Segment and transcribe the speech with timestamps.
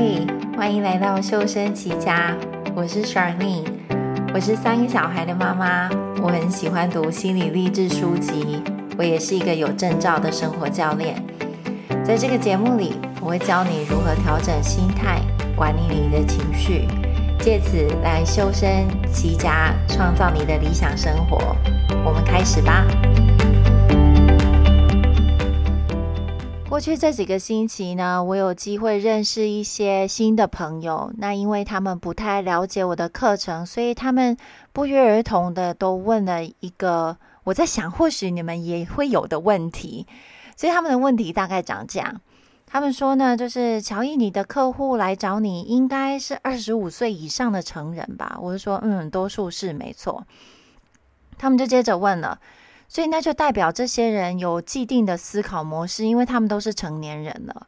[0.00, 0.24] 嘿，
[0.56, 2.32] 欢迎来到修身齐家，
[2.72, 3.64] 我是 s h a r n e
[4.32, 5.90] 我是三个小孩的妈妈，
[6.22, 8.62] 我很喜欢读心理励志书籍，
[8.96, 11.20] 我也是一个有证照的生活教练。
[12.04, 15.20] 在这个节目里，我会教你如何调整心态，
[15.56, 16.86] 管理你的情绪，
[17.40, 21.56] 借此来修身齐家，创造你的理想生活。
[22.04, 22.86] 我们开始吧。
[26.78, 31.12] 过去这几个星期呢，我有机会认识一些新的朋友。
[31.18, 34.36] 那因为他们不太了解我的课程，所以他们
[34.72, 40.06] 不约而同的都问了一个我在想或许你们也会有的问题。
[40.56, 42.20] 所以他们的问题大概长这样：
[42.64, 48.38] 他们说呢，就是乔伊，你的客户来找你应该是二十五岁以上的成人吧？
[48.40, 50.24] 我就说，嗯，多数是没错。
[51.36, 52.38] 他们就接着问了。
[52.88, 57.66] 所以那就代表这些人有既定的思考模式，因为他们都是成年人了。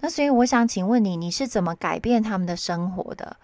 [0.00, 3.36] 那所以我想请问你，你是怎么改变他们的生活的？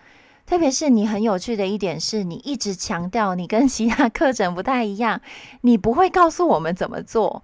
[0.46, 5.20] 特别是你很有趣的一点是，你一直强调你跟其他课程不太一样，
[5.61, 7.42] 你不会告诉我们怎么做。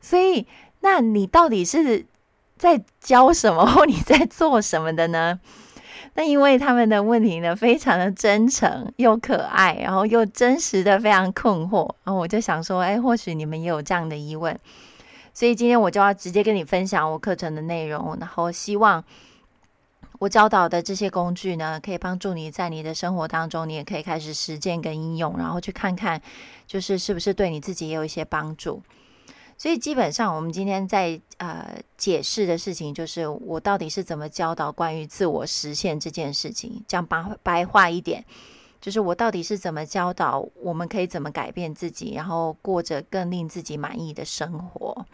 [0.00, 0.46] 所以，
[0.80, 2.06] 那你到底是
[2.56, 5.40] 在教什么，或你在做什么的呢？
[6.16, 14.56] 那因为他们的问题呢，非常的真诚又可爱，然后又真实的非常困惑，然后我就想说，哎，或许你们也有这样的疑问，
[15.32, 19.02] 所以今天我就要直接跟你分享我课程的内容，然后希望
[20.20, 26.22] 我教导的这些工具呢，可以帮助你在你的生活当中，你也可以开始实践跟应用，然后去看看，
[26.66, 28.80] 就是是不是对你自己也有一些帮助。
[29.56, 36.84] 所以基本上，我们今天在呃解释的事情，就是我到底是怎么教导关于自我实现这件事情。
[36.88, 38.24] 讲白白话一点，
[38.80, 45.06] 就是我到底是怎么教导我们可以怎么改变自己，然后过着更令自己满意的生活。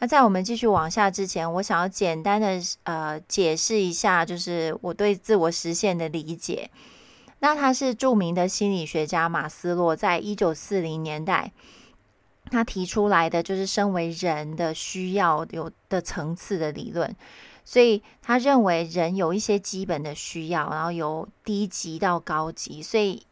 [0.00, 6.70] 那在我们继续往下之前，我想要简单的呃解释一下，就是我对自我实现的理解。
[7.38, 11.52] 那他是著名的心理学家马斯洛，在一九四零年代。
[12.50, 17.14] 他提出来的就是身为人的需要有的层次的理论，
[17.64, 23.22] 所以他认为人有一些基本的需要，然后由低级到高级，所以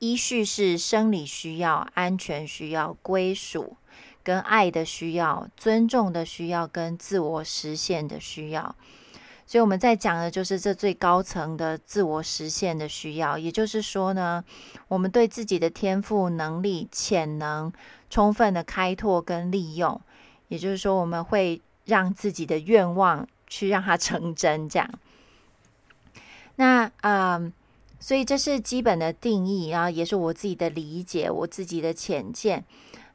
[0.00, 3.76] 依序是生理需要、安全需要、归属
[4.22, 8.74] 跟爱的需要、尊重的需要跟自我实现的需要。
[9.46, 14.42] 所以我们在讲的就是这最高层的自我实现的需要，也就是说呢，
[14.88, 17.70] 我们对自己的天赋、能力、潜能
[18.14, 20.00] 充分的开拓跟利用，
[20.46, 24.88] 也就是说，我们会让自己的愿望去让它成真，这样。
[26.54, 27.52] 那啊、嗯，
[27.98, 32.64] 所以这是基本的定义，然后也是我自己的理解，我自己的浅见。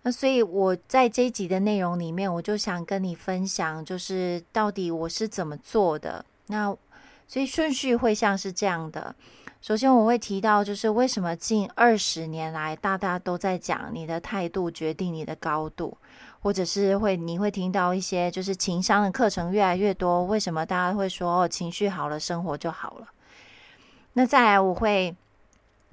[0.02, 6.26] 那所以我在这一集的内容里面，我就想跟你分享，就是到底我是怎么做的。
[6.48, 6.76] 那
[7.26, 9.16] 所以顺序会像是这样的。
[9.62, 15.98] 首先我会提到，就是为什么近二十年来大家都在讲你的态度决定你的高度，
[16.40, 20.24] 或者是会你会听到一些就是情商的课程越来越多。
[20.24, 23.08] 为什么大家会说哦，情绪好了，生活就好了？
[24.14, 25.16] 那再来我会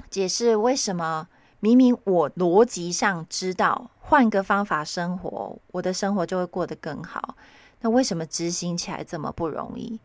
[0.09, 1.29] 解释为什么。
[1.59, 7.35] 明明我逻辑上知道换个方法生活，我的生活就会过得更好。
[7.81, 9.99] 那为什么执行起来这么不容易？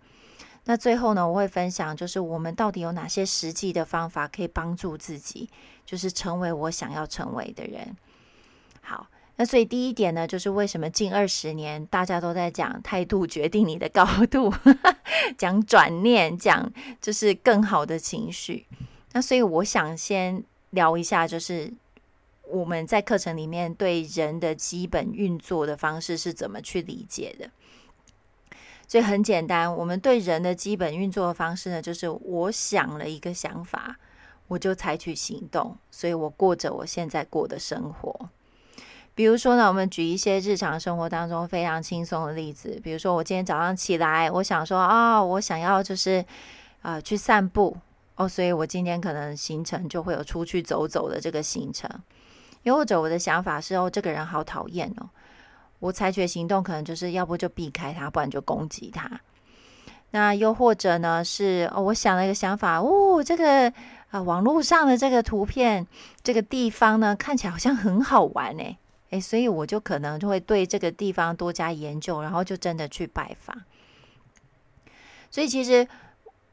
[0.66, 5.50] 那最后呢，我会分享，就是我们到底有哪些实际的方法可以帮助自己，
[5.86, 7.96] 就是成为我想要成为的人。
[8.82, 14.54] 好，那所以第一点呢，就是为什么近二十年大家都在讲态度决定你的高度，
[15.38, 16.72] 讲转念，讲
[17.02, 18.68] 就是更好的情绪。
[19.14, 20.44] 那所以我想先。
[20.72, 21.70] 聊一下，就是
[22.48, 27.52] 我们在课程里面对人的基本运作的方式是怎么去理解的。
[28.92, 33.96] 所以很简单，我们对人的基本运作的方式呢，就是我想了一个想法，
[34.50, 38.30] 我就采取行动，所以我过着我现在过的生活。
[39.16, 46.26] 比如说呢，我们举一些日常生活当中非常轻松的例子，比如说我今天早上起来，我想说啊，我想要就是
[46.82, 47.78] 啊、去散步。
[48.16, 51.90] 哦，所以我今天可能行程就会有出去走走的这个行程，
[52.64, 55.10] 又或者我的想法是哦，这个人好讨厌哦，
[55.82, 59.20] 我采取行动可能就是要不就避开他，不然就攻击他。
[60.12, 63.74] 那又或者呢是哦，我想了一个想法，哦，这个
[64.12, 65.86] 啊、网络上的这个图片，
[66.24, 68.78] 这个地方呢看起来好像很好玩诶，
[69.10, 73.62] 诶，所以我就可能就会对这个地方多加研究，然后就真的去拜访。
[75.30, 75.86] 所以其实。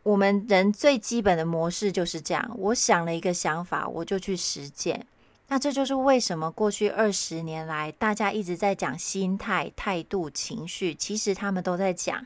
[0.04, 5.04] 我们人最基本的模式就是这样，我想了一个想法，我就去实践。
[5.48, 12.24] 那这就是为什么过去二十年来，大家一直在讲心态、态度、情绪，其实他们都在讲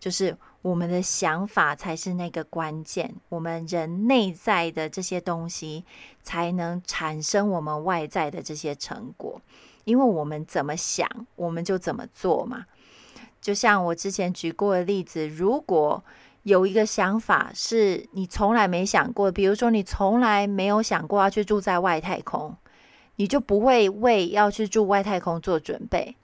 [0.00, 5.84] 就是我们的想法才是那个关键，我们人内在的这些东西
[6.24, 9.40] 才能产生我们外在的这些成果，
[9.84, 12.66] 因为我们怎么想，我们就怎么做嘛。
[13.40, 16.02] 就像我之前举过的例子，如果
[16.46, 22.56] 有一个想法是你从来没想过，比如说你从来没有想过要去住在外太空，
[23.16, 26.14] 你就不会为要去住外太空做准备。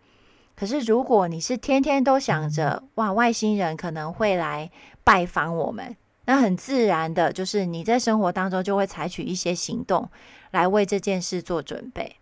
[0.55, 4.71] 可是如果你是天天都想着哇，外星人可能会来
[5.03, 5.97] 拜访我们，
[6.27, 10.09] 那很自然的就是你在生活当中就会采取一些行动
[10.53, 12.15] 来为这件事做准备。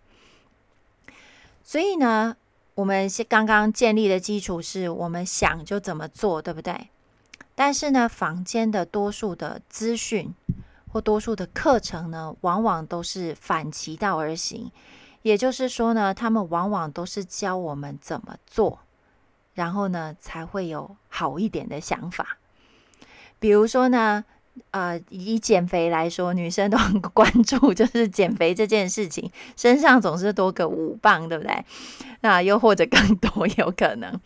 [1.62, 2.34] 所以呢，
[2.76, 6.88] 我们刚刚建立的基础是我们想就怎么做，对不对？
[7.62, 10.34] 但是呢，房间的多数的资讯
[10.88, 14.72] 或多数的课程呢，往往都是反其道而行。
[15.20, 18.78] 也就是说呢，他们往往都是教我们怎么做，
[19.52, 22.38] 然后呢，才会有好一点的想法。
[23.38, 24.24] 比如说呢，
[24.70, 31.62] 呃，以减肥来说，女生都很关注 就是减肥这件事情，身上总是多个五磅，对不对？
[32.22, 34.18] 那又或者更多有可能。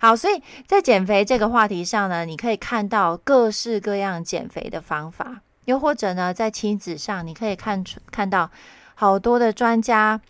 [0.00, 8.50] 好，所以在减肥这个话题上呢，你可以看到各式各样减肥的方法，又或者呢，在亲子上，你可以看出看到
[8.94, 10.20] 好多的专家。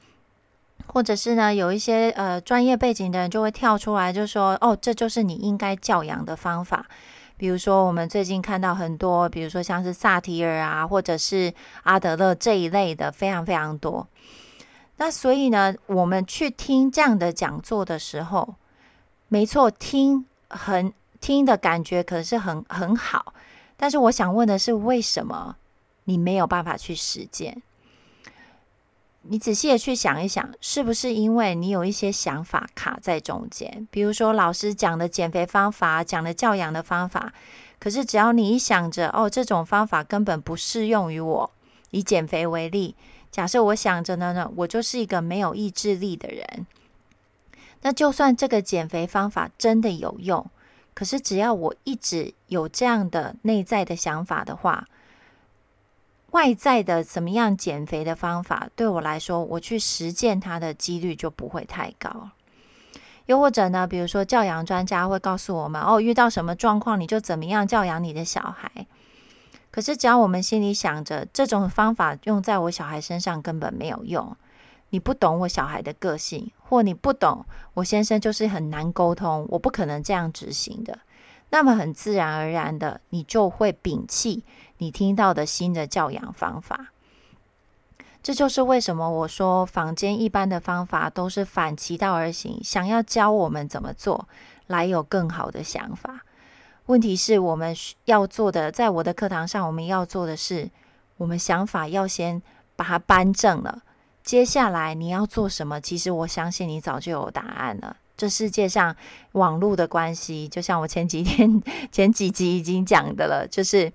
[0.93, 6.85] 或者是呢，有一些呃专业背景的人就会跳出来，就说：“哦，这就是你应该教养的方法。”
[7.39, 14.09] 比如说，我们最近看到很多，比如说像是萨提尔啊，或者是阿德勒这一类的，非常非常多。
[14.97, 18.57] 那所以呢，我们去听这样的讲座的时候，
[19.31, 23.33] 没错，听很听的感觉可是很很好。
[23.77, 25.57] 但是我想问的是，为什么
[26.05, 27.63] 你没有办法去实践？
[29.23, 33.87] 你仔细的去想一想，是不是因为你有一些想法卡在中间？
[33.91, 37.33] 比如说老师讲的减肥方法，讲的教养的方法，
[37.79, 41.51] 可是只要你一想着，哦，这种方法根本不适用于我。
[41.91, 42.95] 以减肥为例，
[43.31, 46.67] 假设我想着呢，呢，我就是一个没有意志力的人，
[47.83, 50.51] 那就算这个减肥方法真的有用，
[50.95, 54.87] 可是只要我一直有这样的内在的想法的话。
[56.33, 62.31] 外在的怎么样减肥的方法，对我来说，我去实践它的几率就不会太高。
[63.27, 68.87] 又或者呢，比如说教养专家会告诉我们，哦，遇到什么状况你就怎么样教养你的小孩。
[69.73, 74.37] 可是只要我们心里想着这种方法用在我小孩身上根本没有用，
[74.91, 77.45] 你不懂我小孩的个性，或你不懂
[77.75, 80.99] 我先生就是很难沟通，我不可能这样执行的。
[81.51, 84.45] 那么很自然而然的，你就会摒弃
[84.79, 86.93] 你听到的新的教养方法。
[88.23, 94.29] 这就是为什么我说坊间一般的方法都是反其道而行，想要教我们怎么做
[94.67, 96.21] 来有更好的想法。
[96.87, 100.71] 问题是我们要做的，在我的课堂上，我们要做的是，
[101.17, 102.43] 我们想法要先
[102.77, 103.83] 把它扳正了。
[104.31, 105.81] 接下来你要做什么？
[105.81, 107.97] 其实我相信你早就有答案了。
[108.17, 108.95] 这世界上
[109.33, 111.61] 网络的关系，就像我前几天
[111.91, 113.93] 前几集已经讲的了，就是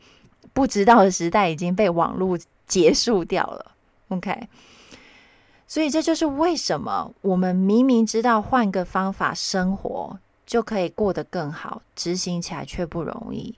[0.52, 2.38] 不知道的时代已经被网络
[2.68, 3.72] 结束掉了。
[4.10, 4.50] OK，
[5.66, 13.56] 所以这就是为什么我们明明知道换个方法生活就可以过得更好，执行起来却不容易。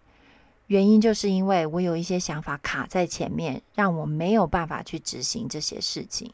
[0.67, 6.31] 原因就是因为我有一些想法卡在前面，让我没有办法去执行这些事情。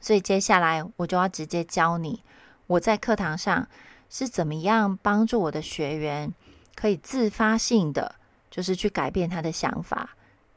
[0.00, 2.22] 所以接下来我就要直接教你。
[2.66, 3.68] 我在课堂上
[4.10, 6.32] 是怎么样帮助我的学员
[6.74, 8.14] 可以自发性的，
[8.50, 10.10] 就是去改变他的想法，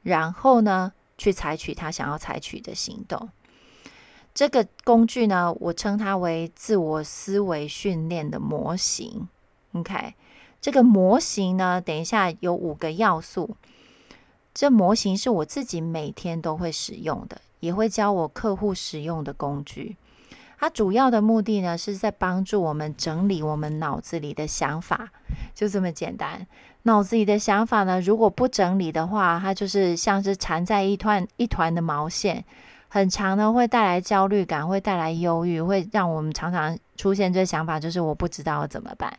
[0.04, 3.30] 然后呢，去采取他想要采取的行动。
[4.34, 9.28] 这个工具呢，我称它为自我思维训练的模型。
[9.74, 10.14] OK，
[10.62, 13.58] 这个模型呢，等一下有五个要素。
[14.54, 19.98] 这模型是我自己每天都会使用的，也会教我客户使用的工具。
[20.58, 25.10] 它主要的目的呢，是在帮助我们整理我们脑子里的想法，
[25.56, 26.46] 就这么简单。
[26.84, 32.44] 脑子里的想法呢，如果不整理的话，它就是像是缠在一团一团的毛线，
[32.90, 39.18] 很长呢，会带来焦虑感，会带来忧郁，会让我们常常出现这想法，就是我不知道怎么办。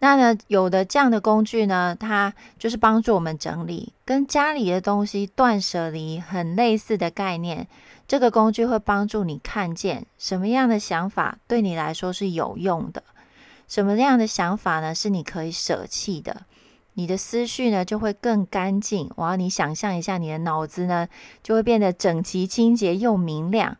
[0.00, 7.66] 那呢，有的这样的工具呢，它就是帮助我们整理，跟家里的东西断舍离很类似的概念。
[8.06, 13.02] 这个工具会帮助你看见什么样的想法对你来说是有用的，
[13.66, 16.44] 什么样的想法呢，是你可以舍弃的。
[16.94, 19.10] 你的思绪呢就会更干净。
[19.16, 21.06] 我要你想象一下，你的脑子呢
[21.42, 23.76] 就会变得整齐、清洁又明亮。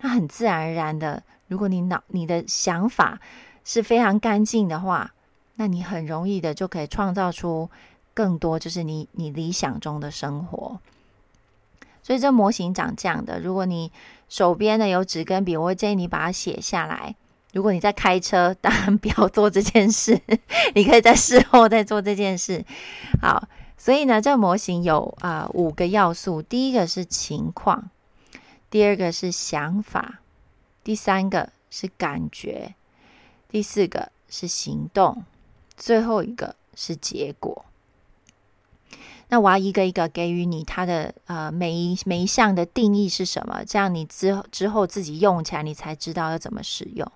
[0.00, 3.18] 那很自然而然的，如果你脑你的想法
[3.64, 5.12] 是非常干净的话，
[5.60, 7.68] 那你很容易的就可以创造出
[8.14, 10.80] 更多，就是你你理想中的生活。
[12.02, 13.38] 所以这模型长这样的。
[13.38, 13.92] 如果你
[14.26, 17.14] 手边呢有纸跟笔，我会建议你把它写下来。
[17.52, 20.18] 如果你在开车，当然不要做这件事，
[20.74, 22.64] 你可以在事后再做这件事。
[23.20, 26.40] 好，所以呢，这模型有啊、五个要素。
[26.40, 27.90] 第一个是情况，
[28.70, 30.20] 第二个是想法，
[30.82, 32.74] 第三个是感觉，
[33.50, 35.22] 第四个是行动，
[35.80, 37.64] 最后一个是结果。
[39.28, 47.10] 那我要一个一个给予你它的呃每一每一项的定义是什么，这样你之之后自己用起来，你才知道要怎么使用。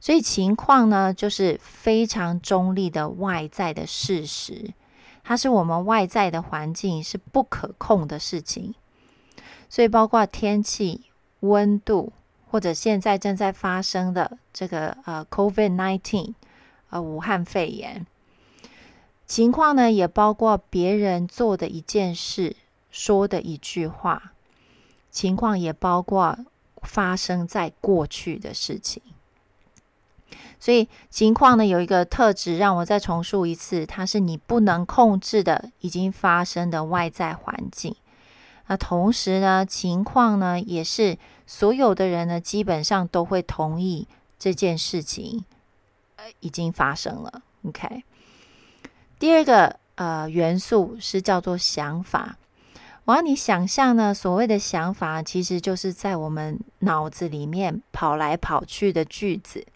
[0.00, 4.72] 所以情况呢，就是非常中立的外在的事实，
[5.24, 8.72] 它是我们外在的环境是不可控的事情，
[9.68, 11.02] 所以包括天气、
[11.40, 12.12] 温度，
[12.48, 16.34] 或者现在正在发生的这个呃 COVID nineteen
[16.90, 18.06] 呃武汉肺炎。
[19.26, 22.56] 情况呢，也包括别人做的一件事、
[22.90, 24.32] 说的一句话。
[25.10, 26.38] 情况也包括
[26.82, 29.02] 发生在过去的事情。
[30.60, 37.96] 所以情况呢，有一个特质，让我再重述一次，它是你不能控制的已经发生的外在环境。
[38.66, 41.16] 那同时呢，情况呢也是
[41.46, 44.06] 所有的人呢基本上都会同意
[44.38, 45.44] 这件事情，
[46.40, 47.42] 已经发生了。
[47.64, 48.02] OK，
[49.18, 52.36] 第二个呃元素是叫做想法。
[53.04, 59.66] 我要你想象呢，所谓的想法其实就是在我们脑子里面跑来跑去的句子。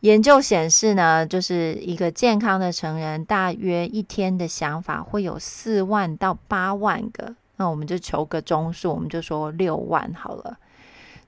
[0.00, 7.34] 研究显示呢，就是一个健康的成人，大约一天的想法会有四万到八万个。
[7.56, 10.58] 那我们就求个中数，我们就说六万好了。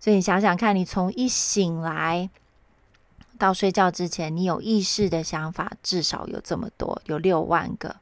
[0.00, 2.28] 所以你想想看，你从一醒来
[3.38, 7.94] 到睡觉之前，你有意识的想法至少有这么多，有六万个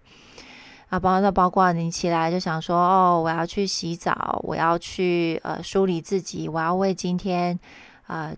[0.88, 0.98] 啊。
[0.98, 7.58] 包括包括你起来就想说，哦，我要去洗澡，我要去呃梳理自己，我要为今天
[8.06, 8.34] 呃。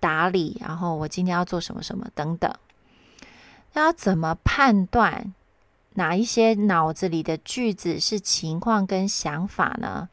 [0.00, 2.52] 打理，然后我今天要做什么什么等等，
[3.74, 5.32] 要怎么判断
[5.94, 10.08] 哪一些脑子里的句子是情况跟想法呢？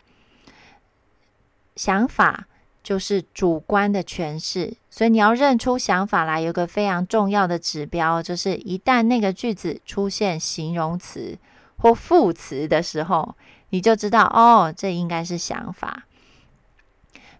[1.76, 2.46] 想法
[2.88, 11.38] 就是主观的诠释，所以你要认出想法来，有个非常重要的指标，就是一旦那个句子出现形容词
[11.76, 13.36] 或副词的时候，
[13.72, 16.06] 你就知道哦，这应该是想法。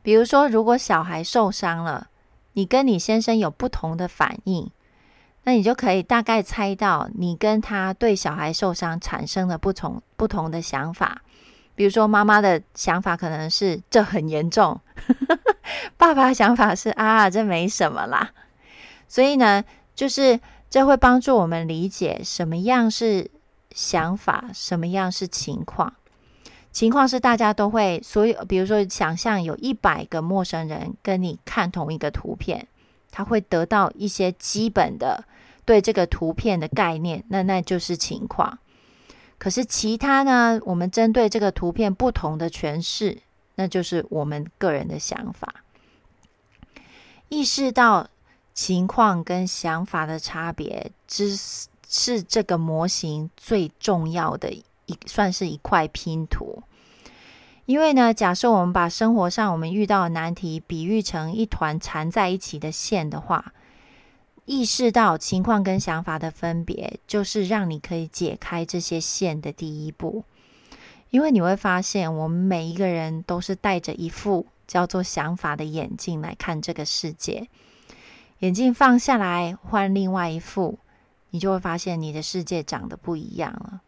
[0.02, 2.10] 比如说，如果小孩受伤了，
[2.52, 4.70] 你跟你先生有不同的反应，
[5.44, 11.22] 那你就可以大概猜到你跟他对小孩受伤产生了不同不同的想法。
[11.78, 14.82] 比如说，妈妈的想法可能是这很严重，
[15.96, 18.32] 爸爸的想法是啊，这没什么啦。
[19.08, 20.40] 所以呢，就是
[20.72, 23.30] 这会帮助我们理解什么样是
[23.70, 25.94] 想法，什么样是情况。
[26.72, 32.68] 情况是大家都会，所有比如说，想象有一百个陌生人跟你看同一个图片，
[33.12, 35.24] 他会得到一些基本的
[35.64, 38.58] 对这个图片的概念，那那就是情况。
[39.38, 43.20] 可是其他呢，我们针对这个图片不同的诠释，
[43.56, 45.64] 那就是我们个人的想法。
[47.30, 48.08] 意识到
[48.54, 51.38] 情况跟想法的差别，只
[51.88, 54.64] 是这个模型最重要的一，
[55.06, 56.64] 算是一块拼图。
[57.66, 63.54] 因为呢，假设我们把生活上我们遇到的难题比喻成一团缠在一起的线的话，
[64.48, 70.24] 意识到情况跟想法的分别，就是让你可以解开这些线的第一步。
[71.10, 77.50] 因为你会发现，我们每一个人都是戴着一副叫做想法的眼镜来看这个世界。
[78.40, 80.80] 眼镜放下来，换另外一副，
[81.32, 83.82] 你就会发现你的世界长得不一样了。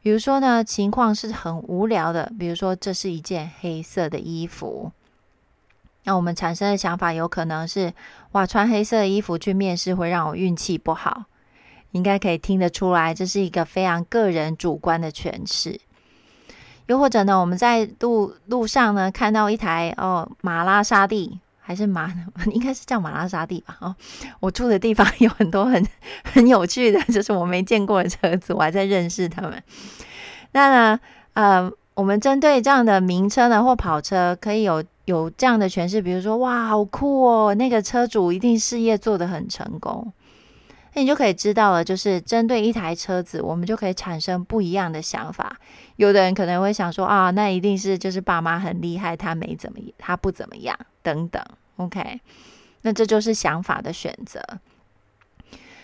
[0.00, 2.32] 比如说呢，情况是很无聊的。
[2.38, 4.92] 比如说，这是一件黑色的衣服，
[6.04, 7.92] 那我们产生的想法有可能是：
[8.32, 11.24] 哇，穿黑色的衣服去面试会让我运气不好。
[11.92, 15.78] 应该可以听得出来，这是一个非常个人主观的诠释。
[16.86, 22.10] 又或者呢，我们在路路上呢看到一台哦玛拉沙蒂，还是马，
[22.50, 23.76] 应该是叫玛拉沙蒂吧？
[23.80, 23.94] 哦，
[24.40, 25.86] 我住的地方有很多很
[26.24, 29.62] 很有趣的，就是我没见过的车子，我还在认识他们。
[30.52, 31.00] 那呢，
[31.34, 40.12] 呃，我们针对这样的名车呢，或跑车，可以有有这样的诠释，比如说，哇，好酷哦，那个车主一定事业做得很成功。
[40.94, 45.56] 那你就可以知道了，就是针对一台车子，我们就可以产生不一样的想法。
[45.96, 50.78] 有的人可能会想说，啊，那一定是就是爸妈很厉害，他没怎么，他不怎么样。
[51.02, 51.42] 等等
[51.76, 52.20] ，OK，
[52.82, 54.40] 那这就是想法的选择。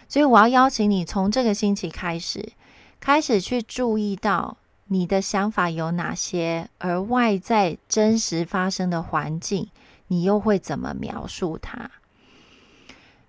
[0.06, 2.52] 所以我要邀请你从这个星期开始，
[3.00, 4.58] 开始去注意到
[4.88, 9.68] 你的想法有哪些，而外在真实发生的环境，
[10.07, 11.90] 你又会怎么描述它？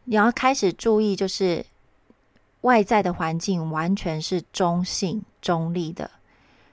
[0.06, 1.66] 你要开始注意，就是
[2.62, 6.10] 外在的环境完全是中性、中立的，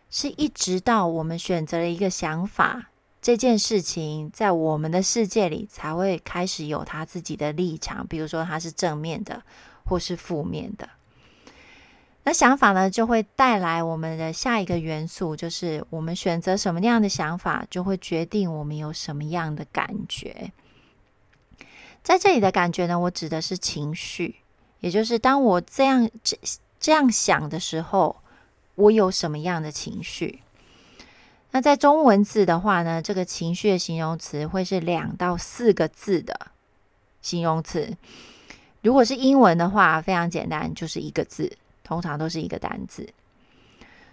[0.08, 2.90] 是一直到我们选择了一个想法，
[3.20, 8.06] 这件事情在我们的世界里才会开始有它自己的立场。
[8.06, 9.42] 比如说，它是正面的，
[9.84, 10.88] 或是负面的。
[12.28, 20.50] 那想法呢，就会带来我们的下一个元素，就是我们选择什么样的想法，就会决定我们有什么样的感觉。
[22.02, 24.34] 在这里的感觉呢，我指的是情绪，
[24.80, 26.36] 也就是当我这样这
[26.80, 28.16] 这样想的时候，
[28.74, 30.40] 我有什么样的情绪？
[31.52, 36.48] 那在中文字的话呢，这个情绪的形容词会是两到四个字的
[37.22, 37.96] 形容词。
[38.82, 41.56] 如果是英文的话，非常简单，就是一个字，
[41.86, 43.08] 通常都是一个单字。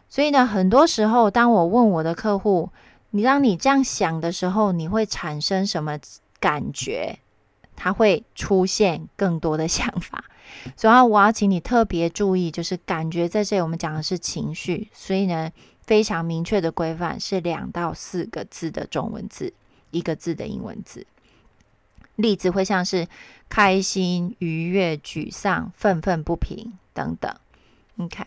[0.08, 2.70] 所以呢，很多时候，当我问我的客户，
[3.10, 6.00] 你当你这样想的时候，你会产生什么
[6.40, 7.18] 感觉？
[7.76, 10.26] 它会出现更多的想法，
[10.78, 15.50] 所以我要请你特别注意，就是感觉在这里我们讲的是情绪，所以呢，
[15.82, 19.52] 非常明确的规范是两到四个字的中文字，
[19.90, 21.08] 一个字的英文字。
[22.16, 23.08] 例子会像是
[23.50, 27.36] 开心、愉悦、沮丧、愤愤不平等等。
[27.98, 28.24] OK，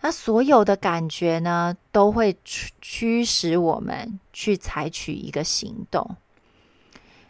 [0.00, 6.16] 那所有的感觉呢，都会驱使我们去采取一个行动。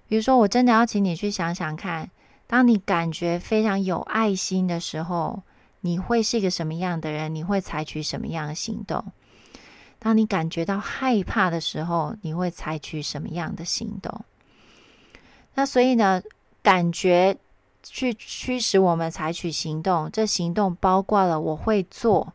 [0.09, 2.11] 比如说，我真的要请你去想想看，
[2.47, 5.43] 当你感觉非常有爱心的时候，
[5.83, 7.35] 你会是一个什么样的人？
[7.35, 9.05] 你会采取什么样的行动？
[9.99, 14.25] 当你感觉到害怕的时候，你会采取什么样的行动？
[15.55, 16.23] 那所以呢，
[16.63, 17.37] 感觉
[17.83, 22.33] 去驱使我们采取行动，这行动包括了我会做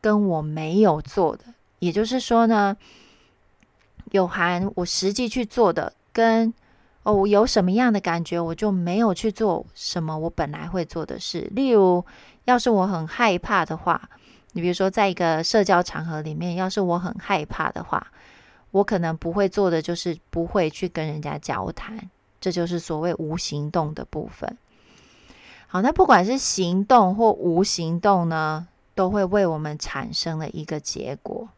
[0.00, 1.44] 跟我没有做的，
[1.78, 2.76] 也就是说呢，
[4.10, 6.52] 有含我实际去做的跟。
[7.04, 11.50] 哦，我有什么样的感觉，我就没有去做什么我本来会做的事。
[11.50, 12.04] 例如，
[12.44, 14.08] 要是我很害怕的话，
[14.52, 18.06] 你比如说，在一个社交场合里面，要是我很害怕的话，
[18.70, 22.08] 我可能不会做的就是不会去跟人家交谈，
[22.40, 24.56] 这就是所谓无行动的部分。
[25.72, 31.48] 好，那不管是行动或无行动呢，都会为我们产生了一个结果。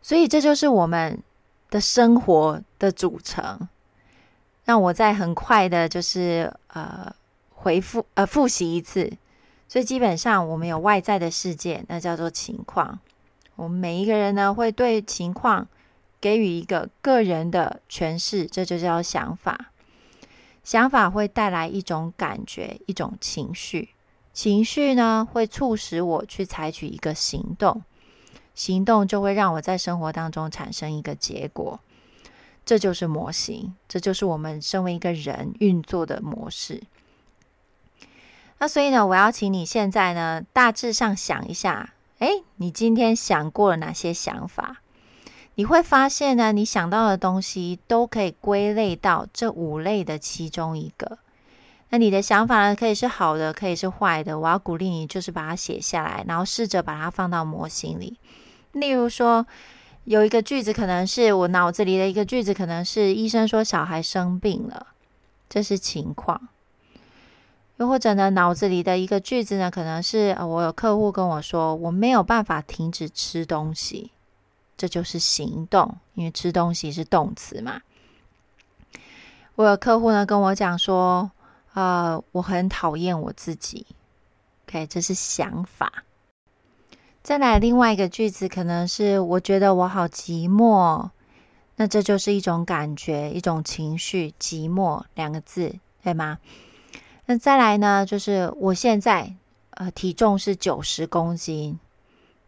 [0.00, 1.22] 所以，这就是我们。
[1.70, 3.68] 的生活的组成，
[4.64, 7.14] 让我再很快的，就是呃
[7.54, 9.08] 回复呃复习一次。
[9.68, 12.98] 所以基本上，我们有外在的世界，那叫做情况。
[13.54, 15.68] 我们每一个人呢，会对情况
[16.20, 19.70] 给予一个个人的诠释，这就叫想法。
[20.70, 23.88] 想法会带来一种感觉，一种情绪。
[24.32, 27.82] 情绪呢，会促使我去采取一个行动。
[28.54, 31.80] 行动就会让我在生活当中产生一个结果，
[32.64, 36.80] 这就是模型，这就是我们身为一个人运作的模式。
[38.58, 44.80] 那所以呢，我要请你现在呢，大致上想一下，诶，你今天想过了哪些想法？
[45.60, 51.18] 你会发现呢，你想到的东西都可以归类到这五类的其中一个。
[51.90, 54.38] 那你的想法呢，可以是好的，可以是坏的。
[54.38, 58.16] 我要鼓励你，就是把它写下来，然后试着把它放到模型里。
[58.72, 59.44] 例如说，
[60.04, 64.86] 有一个句子可能是我脑子里的一个句子，可能是医生说小孩生病了，
[65.46, 66.48] 这是情况。
[67.76, 74.10] 又或者呢，脑子里的一个句子呢，可能是我有客户跟我说，我没有办法停止吃东西，
[74.80, 77.82] 这就是行动，因为吃东西是动词嘛。
[79.56, 81.30] 我有客户呢跟我讲说，
[81.74, 83.86] 呃，我很讨厌我自己
[84.64, 86.04] ，OK，这是想法。
[87.22, 91.10] 再来另外一个句子，可能是我觉得我好寂寞，
[91.76, 96.38] 那这就是一种感觉，一种情绪，寂寞两个字，对吗？
[97.26, 99.34] 那再来呢，就是我现在
[99.72, 101.78] 呃体重是九十公斤，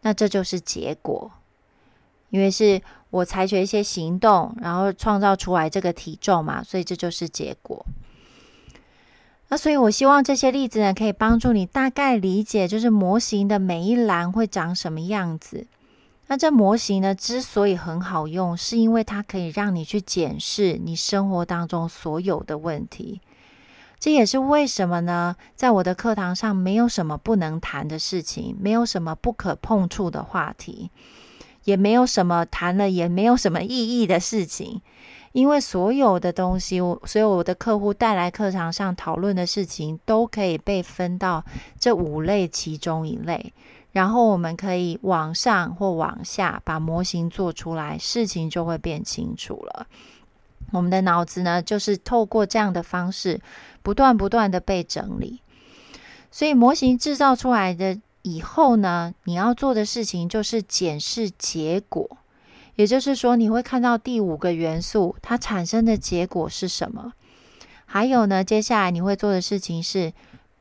[0.01, 1.31] 那这就是结果，
[2.33, 7.85] 因为是我采取一些行动，然后创造出来这个体重嘛，所以这就是结果。
[9.49, 15.67] 那所以，我希望这些例子呢，可以帮助你大概理解，就是模型的每一栏会长什么样子。
[16.25, 23.21] 那这模型呢，之所以很好用，是因为它可以让你去检视你生活当中所有的问题。
[23.99, 30.89] 这也是为什么呢，在我的课堂上，没有什么不能谈的事情，没有什么不可碰触的话题，
[31.63, 34.81] 也没有什么谈了也没有什么意义的事情。
[35.31, 41.43] 因为所有的东西，我所有我的客户带来课堂上讨论的事情，都可以被分到
[41.79, 43.51] 这五类其中一类，
[43.93, 49.87] 然后我们可以往上或往下把模型做出来，事情就会变清楚了。
[50.71, 53.41] 我们的脑子呢，就是透过这样的方式，
[53.81, 55.41] 不断不断的被整理。
[56.29, 62.17] 所以模型制造出来的以后呢，你要做的事情就是检视结果。
[62.75, 67.13] 也就是说，你会看到第五个元素它产生的结果是什么？
[67.85, 70.11] 还有呢，接下来你会做的事情是，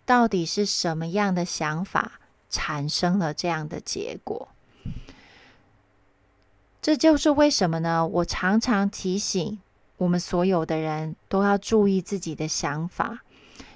[0.05, 2.21] 到底是什么样的想法
[2.51, 4.49] 产生了这样的结果？
[6.83, 8.07] 这就是为什么呢？
[8.07, 9.59] 我常常提醒
[9.97, 13.21] 我们所有的人都要注意自己的想法，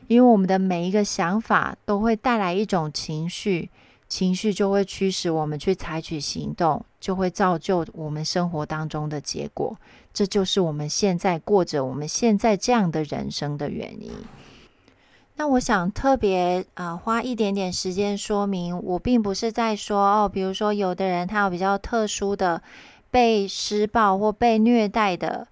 [0.08, 3.70] 因为我们的每一个想法都会带来一种情绪。
[4.08, 9.76] 情绪就会驱使我们去采取行动，就会造就我们生活当中的结果。
[10.12, 14.12] 这就是我们现在过着我们现在这样的人生的原因。
[15.38, 22.62] 那我想特别啊、花一点点时间说明，我并不是在说哦，比如说有的人他有比较特殊的
[23.10, 25.46] 被施暴或被虐待的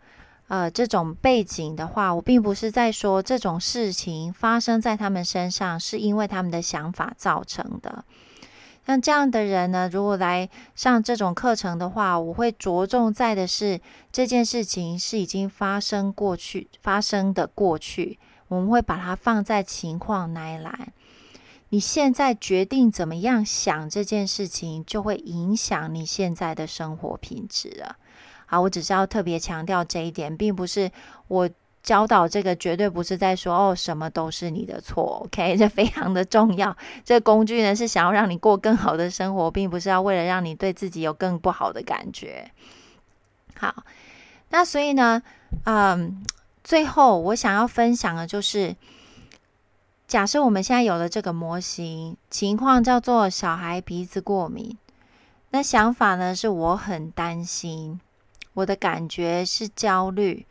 [0.49, 8.05] 呃这种背景的话，我并不是在说这种事情发生在他们身上是因为他们的想法造成的。
[8.87, 13.81] 像这样的人呢，如果来上这种课程的话，我会着重在的是
[14.13, 18.19] 这件事情是已经发生过去发生的过去，
[18.49, 20.93] 我们会把它放在情况那一栏。
[21.71, 27.97] 你现在决定怎么样想这件事情，就会影响你现在的生活品质了。
[28.47, 30.91] 好，我只是要特别强调这一点，并不是
[31.29, 31.49] 我。
[31.85, 35.55] 教导这个绝对不是在说哦，什么都是你的错，OK？
[35.59, 36.75] 这非常的重要。
[37.05, 42.51] 这工具呢，是想要让你过更好的生活，并不是要为了让你对自己有更不好的感觉。
[43.59, 43.85] 好，
[44.49, 45.23] 那所以呢，
[45.67, 46.25] 嗯，
[46.65, 48.75] 最后我想要分享的就是，
[50.09, 54.79] 假设我们现在有了这个模型，情况叫做小孩鼻子过敏，
[55.51, 58.01] 那想法呢，是我很担心，
[58.55, 60.47] 我的感觉是焦虑。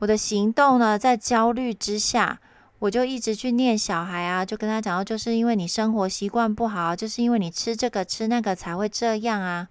[0.00, 2.38] 我的行动呢，在焦虑之下，
[2.78, 9.68] 我就一直去念小孩啊，就跟他讲，就是因为你生活习惯不好，就是因为你吃这个吃那个才会这样啊。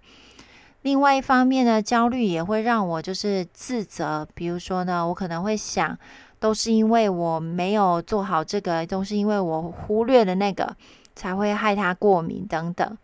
[0.82, 5.98] 另外一方面呢，焦虑也会让我就是自责，比如说呢，我可能会想，
[6.38, 10.76] 都是因为我没有做好这个，都是因为我忽略了那个，
[11.16, 12.98] 才会害他过敏等等。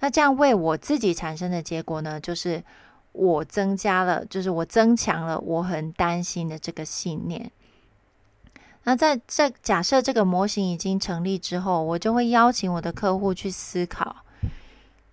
[0.00, 2.64] 那这样为我自己产生的结果呢，就是。
[3.12, 7.50] 我增加了，就是我增强了我很担心的这个信念。
[8.84, 14.24] 那在这假设这个模型已经成立之后，我就会邀请我的客户去思考，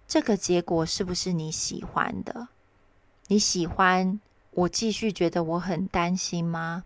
[0.08, 2.48] 这个结果是不是你喜欢的？
[3.28, 4.20] 你喜欢
[4.52, 6.86] 我继续觉得我很担心吗？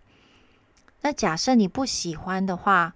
[1.01, 2.95] 那假设你不喜欢的话，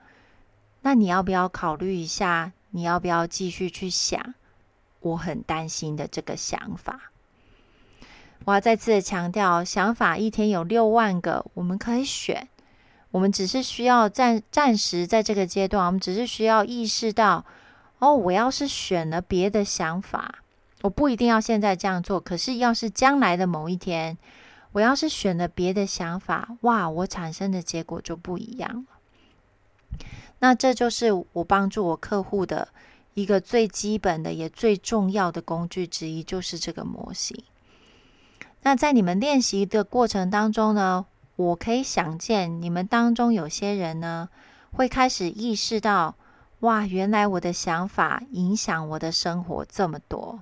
[0.81, 2.51] 那你要不要考虑一下？
[2.71, 4.33] 你要不要继续去想
[5.01, 7.12] 我很担心的这个想法？
[8.45, 12.47] 我要再次的强调，想法一天有六万个，我们可以选。
[13.11, 17.45] 我们只是需要暂暂时在这个阶段，我们只是需要意识到，
[17.99, 20.39] 哦，我要是选了别的想法，
[20.81, 22.19] 我不一定要现在这样做。
[22.19, 24.17] 可是，要是将来的某一天，
[24.71, 29.99] 我要是选了别的想法，哇，我产生的结果就不一样了。
[30.39, 32.67] 那这就是我帮助我客户的
[33.13, 37.41] 一个最基本的也最重要的工具之一，就是这个模型。
[38.65, 44.29] 那在你们练习的过程当中呢，我可以想见你们当中有些人呢，
[44.71, 46.15] 会开始意识到，
[46.61, 50.39] 哇，原来我的想法影响我的生活这么多。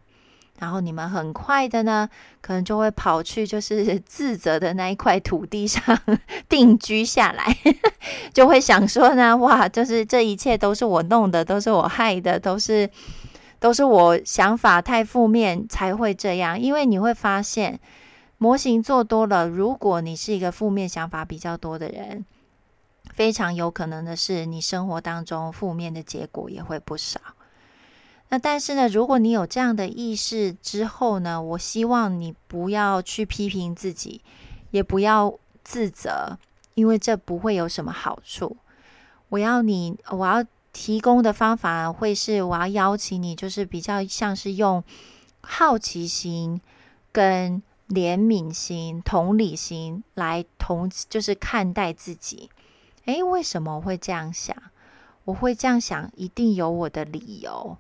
[0.59, 2.07] 然后你们很快的呢，
[2.41, 5.81] 可能就会跑去就是自责的那一块土地上
[6.47, 7.57] 定居下来，
[8.31, 12.87] 就会想说呢，哇，就是这一切都是我弄的，都是我害的，都是
[13.59, 16.59] 都是我想法太负面才会这样。
[16.59, 17.79] 因为你会发现。
[18.41, 22.25] 模型做多了，如果你是一个负面想法比较多的人，
[23.13, 27.21] 非常有可能的是，你生活当中负面的结果也会不少。
[28.29, 34.23] 那但是呢，如果你有这样的意识之后呢，我希望你不要去批评自己，
[34.71, 36.39] 也不要自责，
[36.73, 38.57] 因为这不会有什么好处。
[39.29, 44.83] 我要你，我要提供的方法会是，我要邀请你，就是比较像是用
[45.41, 46.59] 好奇心
[47.11, 47.61] 跟。
[47.91, 52.49] 怜悯心、同理心来同，就是看待自己。
[53.05, 54.55] 诶，为什么会这样想？
[55.25, 57.77] 我会这样想，一定有我的理由。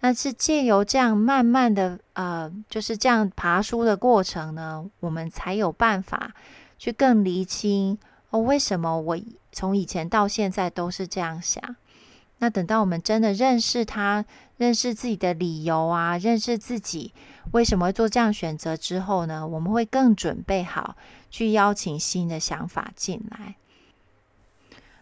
[0.00, 6.32] 那是借由这样慢慢的，呃，就是这样爬梳的过程呢，我们才有办法
[6.78, 7.98] 去更厘清
[8.30, 9.18] 哦，为什么我
[9.52, 11.76] 从以前到现在都是这样想。
[12.40, 14.24] 那等到我们真的认识他，
[14.56, 17.12] 认识自己的理由啊，认识自己
[17.52, 20.96] 为什么会做这样选择之后呢，我们会更准备好
[21.30, 23.54] 去邀请新的想法进来。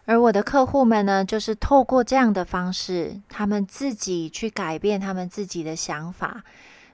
[0.05, 6.43] 而我的客户们呢，就是透过这样的方式，他们自己去改变他们自己的想法。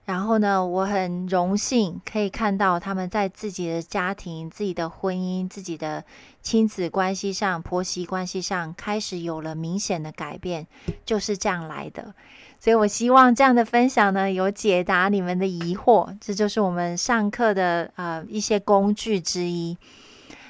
[0.06, 6.04] 然后呢，我很荣幸可以看到他们在自己的家庭、自己的婚姻、自己的
[6.44, 10.68] 亲子关系上、婆媳关系上开始有了明显的改变，
[11.06, 12.14] 就是这样来的。
[12.60, 16.16] 所以我希望这样的分享呢，有解答你们的疑惑。
[16.22, 19.76] 这就是我们上课的呃一些工具之一。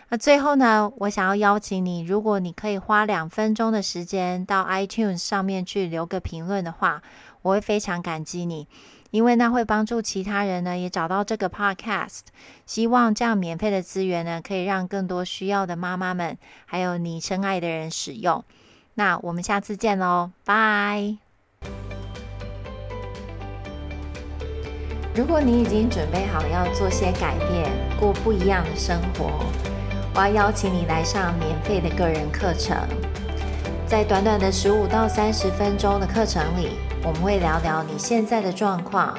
[0.10, 7.02] 那最后呢，我想要邀请你，如果你可以花两分钟的时间到 iTunes 上面去留个评论的话，
[7.42, 8.68] 我会非常感激你，
[9.16, 12.24] 因为那会帮助其他人呢也找到这个 Podcast。
[12.66, 18.44] 希望这样免费的资源呢，可以让更多需要的妈妈们，还有你深爱的人使用。
[18.96, 21.16] 那我们下次见喽，拜！
[25.16, 29.46] 如果你已经准备好要做些改变，过不一样的生活。
[30.14, 32.78] 我要邀请你来上免费的个人课程，
[33.88, 36.72] 在短短的十五到三十分钟的课程里，
[37.06, 39.16] 我们会聊聊你现在的状况，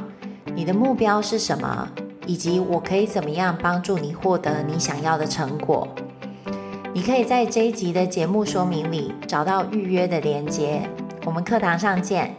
[0.56, 1.88] 你的目标是什么，
[2.26, 5.86] 以及我可以怎么样帮助你获得你想要的成果。
[6.92, 10.82] 你可以在这一集的节目说明里找到预约的连接，
[11.24, 12.34] 我们课堂上见。